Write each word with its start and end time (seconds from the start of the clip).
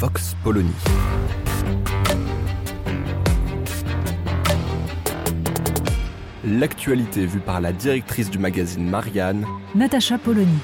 Vox 0.00 0.34
Polony. 0.42 0.72
L'actualité 6.42 7.26
vue 7.26 7.40
par 7.40 7.60
la 7.60 7.74
directrice 7.74 8.30
du 8.30 8.38
magazine 8.38 8.88
Marianne, 8.88 9.44
Natacha 9.74 10.16
Polony. 10.16 10.58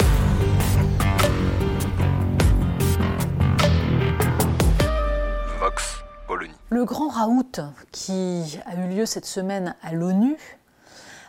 Vox 5.60 6.02
Polony. 6.26 6.54
Le 6.70 6.84
grand 6.86 7.08
raout 7.08 7.60
qui 7.92 8.58
a 8.64 8.74
eu 8.76 8.88
lieu 8.88 9.04
cette 9.04 9.26
semaine 9.26 9.74
à 9.82 9.92
l'ONU 9.92 10.38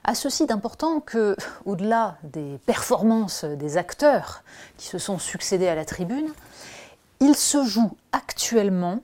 a 0.05 0.15
ceci 0.15 0.45
d'important 0.45 1.01
que, 1.01 1.35
au-delà 1.65 2.15
des 2.23 2.57
performances 2.65 3.43
des 3.43 3.75
acteurs 3.75 4.43
qui 4.77 4.87
se 4.87 4.97
sont 4.97 5.19
succédés 5.19 5.67
à 5.67 5.75
la 5.75 5.83
tribune, 5.83 6.29
il 7.19 7.35
se 7.35 7.63
joue 7.63 7.95
actuellement 8.11 8.99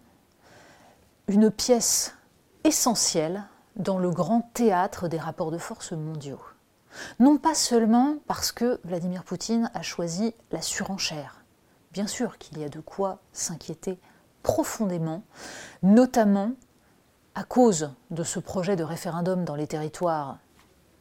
une 1.28 1.50
pièce 1.50 2.16
essentielle 2.64 3.44
dans 3.76 3.98
le 3.98 4.12
grand 4.12 4.42
théâtre 4.54 5.08
des 5.08 5.18
rapports 5.18 5.52
de 5.52 5.58
force 5.58 5.94
mondiaux. 5.94 6.42
Non 7.20 7.38
pas 7.38 7.56
seulement 7.56 8.18
parce 8.28 8.52
que 8.52 8.80
Vladimir 8.84 9.24
Poutine 9.24 9.72
a 9.74 9.82
choisi 9.82 10.36
la 10.52 10.62
surenchère. 10.62 11.44
Bien 11.92 12.08
sûr 12.08 12.38
qu'il 12.38 12.60
y 12.60 12.64
a 12.64 12.70
de 12.70 12.80
quoi 12.80 13.20
s'inquiéter 13.32 14.00
profondément, 14.44 15.24
notamment 15.82 16.52
à 17.36 17.44
cause 17.44 17.92
de 18.12 18.24
ce 18.24 18.40
projet 18.40 18.76
de 18.76 18.84
référendum 18.84 19.44
dans 19.44 19.56
les 19.56 19.68
territoires 19.68 20.38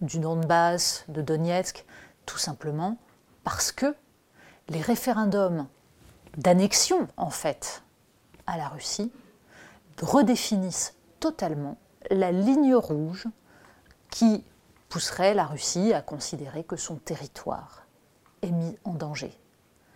du 0.01 0.19
Donbass, 0.19 1.05
de 1.09 1.21
Donetsk, 1.21 1.85
tout 2.25 2.39
simplement 2.39 2.97
parce 3.45 3.73
que 3.73 3.95
les 4.69 4.81
référendums 4.81 5.67
d'annexion, 6.37 7.09
en 7.17 7.31
fait, 7.31 7.83
à 8.47 8.57
la 8.57 8.69
Russie, 8.69 9.13
redéfinissent 10.01 10.95
totalement 11.21 11.77
la 12.11 12.33
ligne 12.33 12.75
rouge 12.75 13.27
qui 14.11 14.45
pousserait 14.89 15.35
la 15.35 15.47
Russie 15.47 15.93
à 15.93 16.03
considérer 16.03 16.65
que 16.65 16.77
son 16.77 16.97
territoire 16.97 17.87
est 18.43 18.51
mis 18.51 18.77
en 18.85 18.95
danger. 18.95 19.37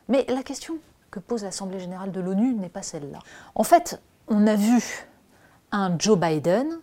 Mais 0.08 0.24
la 0.28 0.42
question 0.42 0.78
que 1.10 1.18
pose 1.18 1.42
l'Assemblée 1.42 1.80
générale 1.80 2.12
de 2.12 2.20
l'ONU 2.20 2.54
n'est 2.54 2.68
pas 2.68 2.82
celle-là. 2.82 3.18
En 3.54 3.64
fait, 3.64 4.00
on 4.28 4.46
a 4.46 4.54
vu 4.54 5.06
un 5.72 5.98
Joe 5.98 6.18
Biden 6.18 6.78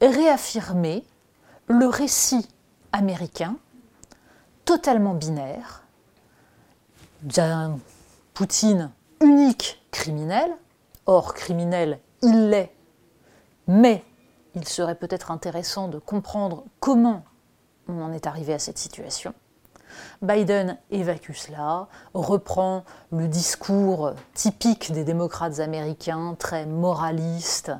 réaffirmer 0.00 1.04
le 1.68 1.86
récit 1.86 2.46
américain 2.92 3.56
totalement 4.64 5.14
binaire 5.14 5.82
d'un 7.22 7.78
Poutine 8.36 8.92
unique 9.22 9.82
criminel. 9.90 10.50
Or, 11.06 11.32
criminel, 11.32 12.00
il 12.20 12.50
l'est, 12.50 12.70
mais 13.66 14.04
il 14.54 14.68
serait 14.68 14.94
peut-être 14.94 15.30
intéressant 15.30 15.88
de 15.88 15.98
comprendre 15.98 16.64
comment 16.78 17.24
on 17.88 18.02
en 18.02 18.12
est 18.12 18.26
arrivé 18.26 18.52
à 18.52 18.58
cette 18.58 18.76
situation. 18.76 19.32
Biden 20.20 20.76
évacue 20.90 21.32
cela, 21.32 21.88
reprend 22.12 22.84
le 23.10 23.26
discours 23.26 24.12
typique 24.34 24.92
des 24.92 25.04
démocrates 25.04 25.60
américains, 25.60 26.36
très 26.38 26.66
moraliste, 26.66 27.72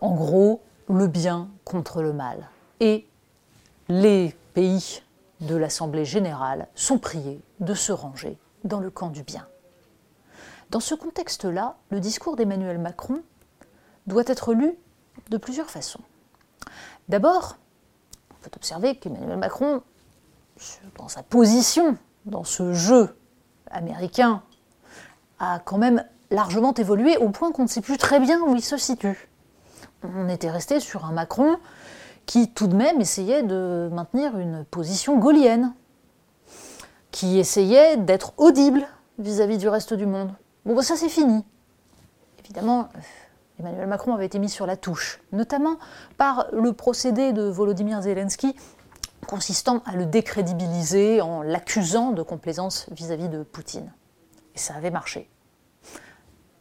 en 0.00 0.14
gros, 0.14 0.62
le 0.88 1.08
bien 1.08 1.50
contre 1.64 2.00
le 2.00 2.14
mal. 2.14 2.48
Et 2.80 3.06
les 3.90 4.34
pays 4.54 5.02
de 5.40 5.56
l'Assemblée 5.56 6.06
générale 6.06 6.68
sont 6.74 6.96
priés 6.96 7.42
de 7.60 7.74
se 7.74 7.92
ranger 7.92 8.38
dans 8.64 8.80
le 8.80 8.90
camp 8.90 9.10
du 9.10 9.22
bien. 9.22 9.46
Dans 10.74 10.80
ce 10.80 10.96
contexte-là, 10.96 11.76
le 11.90 12.00
discours 12.00 12.34
d'Emmanuel 12.34 12.80
Macron 12.80 13.22
doit 14.08 14.24
être 14.26 14.54
lu 14.54 14.74
de 15.30 15.36
plusieurs 15.36 15.70
façons. 15.70 16.00
D'abord, 17.08 17.58
on 18.32 18.34
peut 18.42 18.50
observer 18.56 18.96
qu'Emmanuel 18.96 19.38
Macron, 19.38 19.82
dans 20.98 21.06
sa 21.06 21.22
position, 21.22 21.96
dans 22.24 22.42
ce 22.42 22.72
jeu 22.72 23.16
américain, 23.70 24.42
a 25.38 25.60
quand 25.60 25.78
même 25.78 26.04
largement 26.32 26.74
évolué 26.74 27.18
au 27.18 27.28
point 27.28 27.52
qu'on 27.52 27.62
ne 27.62 27.68
sait 27.68 27.80
plus 27.80 27.96
très 27.96 28.18
bien 28.18 28.40
où 28.40 28.56
il 28.56 28.64
se 28.64 28.76
situe. 28.76 29.28
On 30.02 30.28
était 30.28 30.50
resté 30.50 30.80
sur 30.80 31.04
un 31.04 31.12
Macron 31.12 31.56
qui 32.26 32.50
tout 32.50 32.66
de 32.66 32.74
même 32.74 33.00
essayait 33.00 33.44
de 33.44 33.88
maintenir 33.92 34.36
une 34.40 34.64
position 34.64 35.18
gaulienne, 35.20 35.72
qui 37.12 37.38
essayait 37.38 37.96
d'être 37.96 38.32
audible 38.38 38.84
vis-à-vis 39.20 39.58
du 39.58 39.68
reste 39.68 39.94
du 39.94 40.06
monde. 40.06 40.34
Bon, 40.64 40.74
bah, 40.74 40.82
ça 40.82 40.96
c'est 40.96 41.08
fini. 41.08 41.44
Évidemment, 42.44 42.88
Emmanuel 43.58 43.86
Macron 43.86 44.14
avait 44.14 44.26
été 44.26 44.38
mis 44.38 44.48
sur 44.48 44.66
la 44.66 44.76
touche, 44.76 45.20
notamment 45.32 45.76
par 46.16 46.46
le 46.52 46.72
procédé 46.72 47.32
de 47.32 47.42
Volodymyr 47.42 48.02
Zelensky 48.02 48.56
consistant 49.24 49.82
à 49.86 49.96
le 49.96 50.06
décrédibiliser 50.06 51.20
en 51.20 51.42
l'accusant 51.42 52.12
de 52.12 52.22
complaisance 52.22 52.86
vis-à-vis 52.90 53.28
de 53.28 53.42
Poutine. 53.42 53.92
Et 54.54 54.58
ça 54.58 54.74
avait 54.74 54.90
marché. 54.90 55.30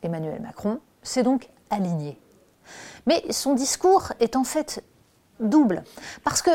Emmanuel 0.01 0.41
Macron 0.41 0.79
s'est 1.01 1.23
donc 1.23 1.49
aligné. 1.69 2.19
Mais 3.05 3.23
son 3.31 3.53
discours 3.53 4.13
est 4.19 4.35
en 4.35 4.43
fait 4.43 4.83
double, 5.39 5.83
parce 6.23 6.41
que 6.41 6.51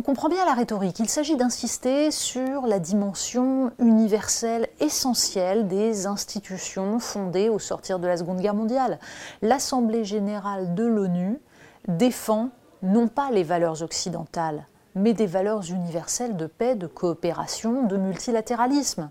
on 0.00 0.02
comprend 0.02 0.30
bien 0.30 0.46
la 0.46 0.54
rhétorique. 0.54 0.98
Il 0.98 1.10
s'agit 1.10 1.36
d'insister 1.36 2.10
sur 2.10 2.66
la 2.66 2.78
dimension 2.78 3.70
universelle 3.78 4.66
essentielle 4.80 5.68
des 5.68 6.06
institutions 6.06 6.98
fondées 7.00 7.50
au 7.50 7.58
sortir 7.58 7.98
de 7.98 8.06
la 8.06 8.16
Seconde 8.16 8.40
Guerre 8.40 8.54
mondiale. 8.54 8.98
L'Assemblée 9.42 10.06
générale 10.06 10.74
de 10.74 10.84
l'ONU 10.84 11.38
défend 11.86 12.48
non 12.82 13.08
pas 13.08 13.30
les 13.30 13.42
valeurs 13.42 13.82
occidentales, 13.82 14.66
mais 14.94 15.12
des 15.12 15.26
valeurs 15.26 15.70
universelles 15.70 16.34
de 16.34 16.46
paix, 16.46 16.76
de 16.76 16.86
coopération, 16.86 17.82
de 17.82 17.98
multilatéralisme. 17.98 19.10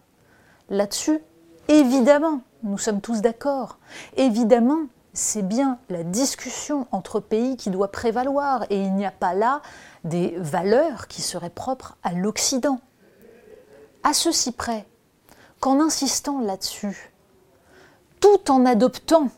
Là-dessus, 0.72 1.19
évidemment, 1.67 2.41
nous 2.63 2.79
sommes 2.79 3.01
tous 3.01 3.22
d'accord. 3.22 3.78
Évidemment, 4.17 4.88
c'est 5.14 5.42
bien 5.42 5.80
la 5.90 6.03
discussion 6.03 6.88
entre 6.92 7.20
pays 7.20 7.58
qui 7.58 7.70
doit 7.70 7.92
prévaloir 7.92 8.66
et 8.70 8.81
il 8.81 8.94
n'y 8.94 9.06
a 9.06 9.12
pas 9.12 9.34
là 9.34 9.62
des 10.03 10.36
valeurs 10.38 11.08
qui 11.08 11.22
seraient 11.22 11.50
propres 11.50 11.97
à 12.03 12.14
l'Occident. 12.14 12.80
À 14.03 14.14
ceci 14.14 14.52
près 14.52 14.86
qu'en 15.59 15.81
insistant 15.81 16.40
là-dessus, 16.40 17.12
tout 18.20 18.52
en 18.52 18.66
adoptant 18.66 19.30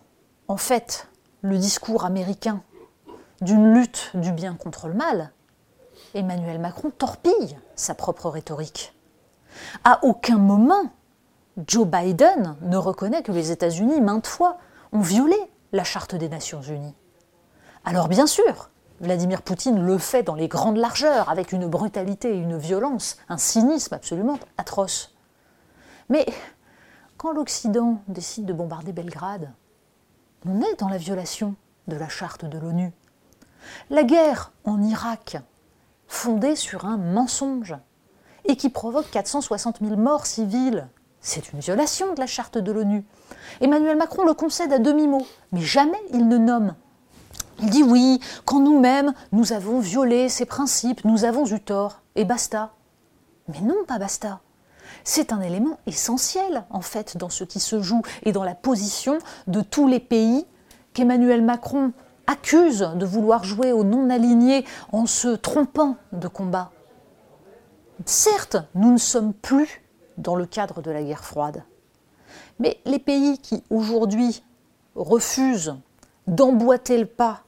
en 0.48 0.58
fait 0.58 1.08
le 1.42 1.58
discours 1.58 2.06
américain 2.06 2.62
d'une 3.42 3.74
lutte 3.74 4.12
du 4.14 4.32
bien 4.32 4.56
contre 4.56 4.88
le 4.88 4.94
mal, 4.94 5.32
Emmanuel 6.14 6.60
Macron 6.60 6.92
torpille 6.92 7.58
sa 7.76 7.96
propre 7.96 8.30
rhétorique. 8.30 8.94
À 9.84 10.04
aucun 10.04 10.38
moment, 10.38 10.92
Joe 11.68 11.88
Biden 11.88 12.56
ne 12.62 12.78
reconnaît 12.78 13.24
que 13.24 13.32
les 13.32 13.52
États-Unis, 13.52 14.02
maintes 14.02 14.28
fois, 14.28 14.58
ont 14.94 15.02
violé 15.02 15.38
la 15.72 15.84
Charte 15.84 16.16
des 16.16 16.30
Nations 16.30 16.62
Unies. 16.62 16.96
Alors 17.86 18.08
bien 18.08 18.28
sûr, 18.28 18.70
Vladimir 19.00 19.42
Poutine 19.42 19.84
le 19.84 19.98
fait 19.98 20.24
dans 20.24 20.36
les 20.36 20.48
grandes 20.48 20.78
largeurs, 20.78 21.30
avec 21.30 21.52
une 21.52 21.68
brutalité 21.68 22.36
et 22.36 22.40
une 22.40 22.58
violence, 22.58 23.18
un 23.30 23.38
cynisme 23.38 23.96
absolument 23.96 24.38
atroce. 24.58 25.16
Mais 26.10 26.26
quand 27.18 27.32
l'Occident 27.32 28.02
décide 28.08 28.46
de 28.46 28.54
bombarder 28.54 28.92
Belgrade, 28.92 29.52
on 30.46 30.62
est 30.62 30.80
dans 30.80 30.90
la 30.90 30.98
violation 30.98 31.56
de 31.88 31.96
la 31.96 32.10
charte 32.10 32.46
de 32.46 32.58
l'ONU. 32.58 32.92
La 33.90 34.04
guerre 34.04 34.52
en 34.66 34.82
Irak, 34.82 35.38
fondée 36.08 36.56
sur 36.56 36.86
un 36.86 36.98
mensonge, 36.98 37.76
et 38.46 38.56
qui 38.56 38.70
provoque 38.70 39.10
460 39.12 39.80
000 39.82 39.96
morts 39.98 40.26
civiles, 40.26 40.88
c'est 41.22 41.54
une 41.54 41.60
violation 41.60 42.14
de 42.14 42.20
la 42.20 42.28
charte 42.28 42.58
de 42.58 42.72
l'ONU. 42.72 43.04
Emmanuel 43.62 43.98
Macron 43.98 44.26
le 44.26 44.34
concède 44.34 44.74
à 44.74 44.80
demi-mot, 44.80 45.26
mais 45.52 45.62
jamais 45.62 46.02
il 46.12 46.28
ne 46.28 46.38
nomme 46.38 46.76
il 47.62 47.70
dit 47.70 47.84
oui, 47.84 48.20
quand 48.46 48.60
nous-mêmes, 48.60 49.14
nous 49.32 49.54
avons 49.54 49.80
violé 49.80 50.30
ces 50.30 50.46
principes, 50.46 51.06
nous 51.06 51.26
avons 51.26 51.46
eu 51.46 51.60
tort, 51.60 52.02
et 52.16 52.26
basta. 52.26 52.74
Mais 53.48 53.62
non, 53.62 53.86
pas 53.88 54.00
basta. 54.00 54.40
c'est 55.04 55.32
un 55.32 55.42
élément 55.42 55.78
essentiel 55.86 56.64
en 56.70 56.82
fait 56.82 57.18
dans 57.18 57.30
ce 57.30 57.44
qui 57.44 57.60
se 57.60 57.82
joue 57.82 58.02
et 58.24 58.32
dans 58.32 58.44
la 58.44 58.56
position 58.56 59.20
de 59.48 59.62
tous 59.62 59.88
les 59.88 60.00
pays 60.00 60.46
qu'Emmanuel 60.94 61.44
Macron 61.44 61.94
accuse 62.28 62.90
de 62.96 63.06
vouloir 63.06 63.44
jouer 63.44 63.72
au 63.72 63.84
non-aligné 63.84 64.66
en 64.92 65.06
se 65.06 65.30
trompant 65.30 65.98
de 66.14 66.28
combat. 66.28 66.72
Certes, 68.06 68.58
nous 68.74 68.92
ne 68.92 68.98
sommes 68.98 69.34
plus 69.34 69.84
dans 70.22 70.36
le 70.36 70.46
cadre 70.46 70.82
de 70.82 70.92
la 70.92 71.04
guerre 71.04 71.24
froide, 71.24 71.64
mais 72.60 72.80
les 72.86 73.00
pays 73.00 73.40
qui 73.40 73.64
aujourd'hui 73.70 74.44
refusent 74.96 75.76
d'emboîter 76.28 76.98
le 76.98 77.06
pas 77.06 77.42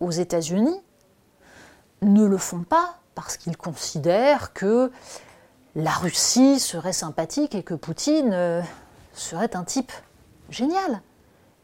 aux 0.00 0.10
États-Unis 0.10 0.80
ne 2.02 2.24
le 2.24 2.38
font 2.38 2.62
pas 2.62 2.98
parce 3.14 3.36
qu'ils 3.36 3.56
considèrent 3.56 4.52
que 4.52 4.90
la 5.74 5.90
Russie 5.90 6.60
serait 6.60 6.92
sympathique 6.92 7.54
et 7.54 7.62
que 7.62 7.74
Poutine 7.74 8.32
euh, 8.32 8.62
serait 9.12 9.56
un 9.56 9.64
type 9.64 9.92
génial. 10.50 11.00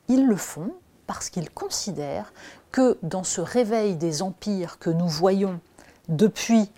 Ils 0.08 0.26
le 0.26 0.36
font 0.36 0.72
parce 1.06 1.30
qu'ils 1.30 1.50
considèrent 1.50 2.32
que 2.72 2.98
dans 3.02 3.24
ce 3.24 3.40
réveil 3.40 3.96
des 3.96 4.22
empires 4.22 4.78
que 4.78 4.90
nous 4.90 5.08
voyons 5.08 5.60
depuis 6.08 6.70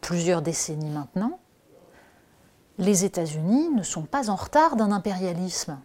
plusieurs 0.00 0.42
décennies 0.42 0.90
maintenant, 0.90 1.38
les 2.78 3.04
États-Unis 3.04 3.68
ne 3.70 3.82
sont 3.82 4.02
pas 4.02 4.30
en 4.30 4.36
retard 4.36 4.76
d'un 4.76 4.92
impérialisme. 4.92 5.78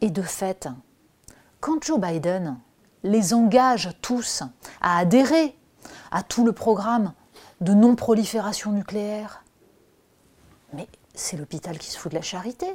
Et 0.00 0.10
de 0.10 0.22
fait, 0.22 0.68
quand 1.60 1.82
Joe 1.82 2.00
Biden 2.00 2.58
les 3.02 3.34
engage 3.34 3.90
tous 4.02 4.42
à 4.80 4.98
adhérer 4.98 5.56
à 6.10 6.22
tout 6.22 6.44
le 6.44 6.52
programme 6.52 7.12
de 7.60 7.74
non-prolifération 7.74 8.72
nucléaire. 8.72 9.44
Mais 10.72 10.88
c'est 11.14 11.36
l'hôpital 11.36 11.78
qui 11.78 11.90
se 11.90 11.98
fout 11.98 12.12
de 12.12 12.16
la 12.16 12.22
charité. 12.22 12.66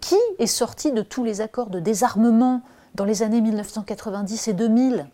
Qui 0.00 0.16
est 0.38 0.46
sorti 0.46 0.92
de 0.92 1.02
tous 1.02 1.24
les 1.24 1.40
accords 1.40 1.70
de 1.70 1.80
désarmement 1.80 2.62
dans 2.94 3.04
les 3.04 3.22
années 3.22 3.40
1990 3.40 4.48
et 4.48 4.52
2000 4.52 5.10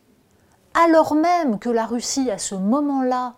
alors 0.74 1.14
même 1.14 1.58
que 1.58 1.68
la 1.68 1.86
Russie, 1.86 2.30
à 2.30 2.38
ce 2.38 2.54
moment-là, 2.54 3.34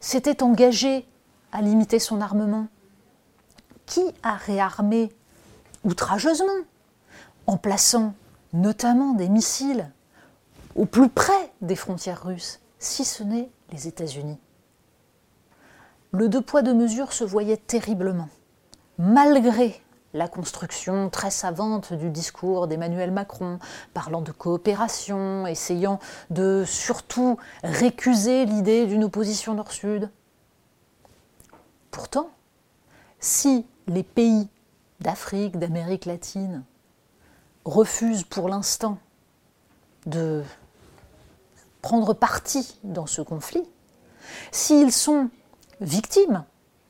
s'était 0.00 0.42
engagée 0.42 1.06
à 1.52 1.60
limiter 1.60 1.98
son 1.98 2.20
armement? 2.20 2.68
Qui 3.86 4.02
a 4.22 4.34
réarmé 4.34 5.12
outrageusement 5.84 6.64
en 7.46 7.56
plaçant 7.56 8.14
notamment 8.52 9.14
des 9.14 9.28
missiles 9.28 9.90
au 10.74 10.84
plus 10.84 11.08
près 11.08 11.52
des 11.62 11.76
frontières 11.76 12.24
russes, 12.24 12.60
si 12.78 13.04
ce 13.04 13.22
n'est 13.22 13.50
les 13.72 13.88
États-Unis? 13.88 14.38
Le 16.12 16.28
deux 16.28 16.40
poids 16.40 16.62
deux 16.62 16.74
mesures 16.74 17.12
se 17.12 17.24
voyait 17.24 17.56
terriblement, 17.56 18.28
malgré 18.98 19.82
la 20.14 20.28
construction 20.28 21.10
très 21.10 21.30
savante 21.30 21.92
du 21.92 22.10
discours 22.10 22.66
d'Emmanuel 22.66 23.10
Macron, 23.10 23.58
parlant 23.92 24.22
de 24.22 24.32
coopération, 24.32 25.46
essayant 25.46 25.98
de 26.30 26.64
surtout 26.66 27.36
récuser 27.62 28.46
l'idée 28.46 28.86
d'une 28.86 29.04
opposition 29.04 29.54
nord-sud. 29.54 30.10
Pourtant, 31.90 32.30
si 33.20 33.66
les 33.86 34.02
pays 34.02 34.48
d'Afrique, 35.00 35.58
d'Amérique 35.58 36.06
latine 36.06 36.64
refusent 37.64 38.24
pour 38.24 38.48
l'instant 38.48 38.98
de 40.06 40.42
prendre 41.82 42.14
parti 42.14 42.78
dans 42.84 43.06
ce 43.06 43.22
conflit, 43.22 43.68
s'ils 44.50 44.92
sont 44.92 45.30
victimes, 45.80 46.44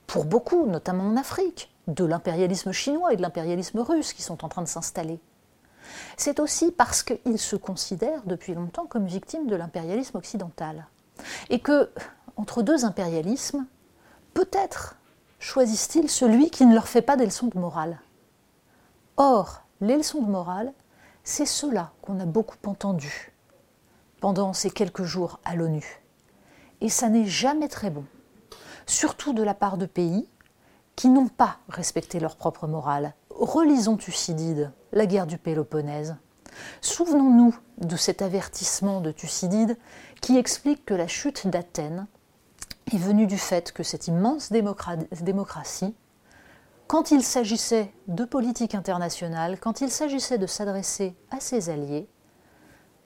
pour 0.06 0.24
beaucoup, 0.24 0.66
notamment 0.66 1.04
en 1.08 1.16
Afrique, 1.16 1.70
de 1.86 2.04
l'impérialisme 2.04 2.72
chinois 2.72 3.12
et 3.12 3.16
de 3.16 3.22
l'impérialisme 3.22 3.80
russe 3.80 4.12
qui 4.12 4.22
sont 4.22 4.44
en 4.44 4.48
train 4.48 4.62
de 4.62 4.68
s'installer, 4.68 5.20
c'est 6.16 6.40
aussi 6.40 6.72
parce 6.72 7.02
qu'ils 7.02 7.38
se 7.38 7.56
considèrent 7.56 8.22
depuis 8.24 8.54
longtemps 8.54 8.86
comme 8.86 9.06
victimes 9.06 9.46
de 9.46 9.56
l'impérialisme 9.56 10.16
occidental. 10.16 10.86
Et 11.50 11.60
que, 11.60 11.90
entre 12.36 12.62
deux 12.62 12.84
impérialismes, 12.84 13.66
peut-être 14.34 14.96
choisissent-ils 15.38 16.10
celui 16.10 16.50
qui 16.50 16.66
ne 16.66 16.74
leur 16.74 16.88
fait 16.88 17.02
pas 17.02 17.16
des 17.16 17.26
leçons 17.26 17.48
de 17.48 17.58
morale? 17.58 18.00
Or, 19.16 19.62
les 19.80 19.96
leçons 19.96 20.22
de 20.22 20.30
morale, 20.30 20.72
c'est 21.24 21.46
cela 21.46 21.92
qu'on 22.02 22.20
a 22.20 22.26
beaucoup 22.26 22.56
entendu 22.66 23.32
pendant 24.20 24.52
ces 24.52 24.70
quelques 24.70 25.04
jours 25.04 25.40
à 25.44 25.56
l'ONU. 25.56 26.02
Et 26.80 26.88
ça 26.88 27.08
n'est 27.08 27.26
jamais 27.26 27.68
très 27.68 27.90
bon, 27.90 28.04
surtout 28.86 29.32
de 29.32 29.42
la 29.42 29.54
part 29.54 29.76
de 29.76 29.86
pays 29.86 30.28
qui 30.94 31.08
n'ont 31.08 31.28
pas 31.28 31.58
respecté 31.68 32.20
leur 32.20 32.36
propre 32.36 32.66
morale. 32.66 33.14
Relisons 33.30 33.96
Thucydide, 33.96 34.72
la 34.92 35.06
guerre 35.06 35.26
du 35.26 35.36
Péloponnèse. 35.36 36.16
Souvenons-nous 36.80 37.54
de 37.78 37.96
cet 37.96 38.22
avertissement 38.22 39.00
de 39.00 39.12
Thucydide 39.12 39.76
qui 40.22 40.38
explique 40.38 40.86
que 40.86 40.94
la 40.94 41.06
chute 41.06 41.46
d'Athènes 41.46 42.06
est 42.92 42.98
venue 42.98 43.26
du 43.26 43.38
fait 43.38 43.72
que 43.72 43.82
cette 43.82 44.06
immense 44.06 44.52
démocratie, 44.52 45.94
quand 46.86 47.10
il 47.10 47.22
s'agissait 47.22 47.92
de 48.06 48.24
politique 48.24 48.74
internationale, 48.74 49.58
quand 49.58 49.80
il 49.80 49.90
s'agissait 49.90 50.38
de 50.38 50.46
s'adresser 50.46 51.16
à 51.30 51.40
ses 51.40 51.68
alliés, 51.68 52.08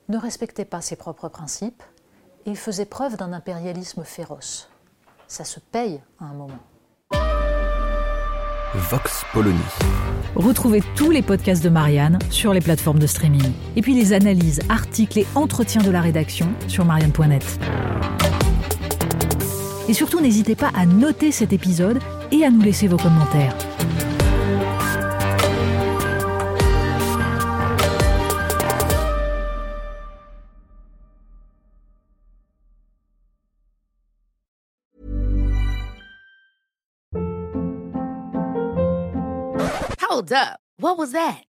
ne 0.09 0.19
respectait 0.19 0.67
pas 0.67 0.83
ses 0.83 0.97
propres 0.97 1.29
principes 1.29 1.83
et 2.45 2.55
faisait 2.55 2.85
preuve 2.85 3.17
d'un 3.17 3.33
impérialisme 3.33 4.05
féroce. 4.05 4.69
Ça 5.29 5.45
se 5.45 5.61
paye 5.61 6.03
à 6.19 6.25
un 6.25 6.35
moment. 6.35 6.59
Vox 8.75 9.25
Polony. 9.33 9.59
Retrouvez 10.37 10.83
tous 10.95 11.11
les 11.11 11.23
podcasts 11.23 11.63
de 11.65 11.71
Marianne 11.71 12.19
sur 12.31 12.53
les 12.53 12.61
plateformes 12.61 12.99
de 12.99 13.07
streaming. 13.07 13.53
Et 13.77 13.83
puis 13.83 13.95
les 13.95 14.13
analyses, 14.13 14.61
articles 14.69 15.19
et 15.19 15.27
entretiens 15.35 15.83
de 15.83 15.91
la 15.91 16.01
rédaction 16.01 16.49
sur 16.69 16.85
marianne.net. 16.85 17.59
Et 19.89 19.95
surtout, 19.95 20.21
n'hésitez 20.21 20.55
pas 20.55 20.71
à 20.75 20.87
noter 20.87 21.33
cet 21.33 21.53
épisode 21.53 21.99
et 22.31 22.45
à 22.45 22.51
nous 22.51 22.63
laisser 22.63 22.87
vos 22.87 22.97
commentaires. 22.97 23.57
Hold 39.99 40.33
up. 40.33 40.59
What 40.79 40.99
was 40.99 41.13
that? 41.13 41.45